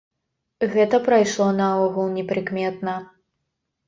Гэта 0.75 0.99
прайшло 1.07 1.47
наогул 1.59 2.07
непрыкметна. 2.15 2.95